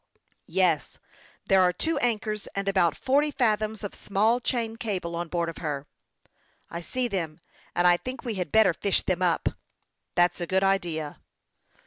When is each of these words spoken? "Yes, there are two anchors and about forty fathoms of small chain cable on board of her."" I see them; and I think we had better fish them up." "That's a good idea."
"Yes, 0.47 0.97
there 1.45 1.61
are 1.61 1.71
two 1.71 1.99
anchors 1.99 2.47
and 2.55 2.67
about 2.67 2.97
forty 2.97 3.29
fathoms 3.29 3.83
of 3.83 3.93
small 3.93 4.39
chain 4.39 4.75
cable 4.75 5.15
on 5.15 5.27
board 5.27 5.47
of 5.47 5.59
her."" 5.59 5.85
I 6.71 6.81
see 6.81 7.07
them; 7.07 7.39
and 7.75 7.85
I 7.85 7.97
think 7.97 8.23
we 8.23 8.33
had 8.33 8.51
better 8.51 8.73
fish 8.73 9.03
them 9.03 9.21
up." 9.21 9.49
"That's 10.15 10.41
a 10.41 10.47
good 10.47 10.63
idea." 10.63 11.19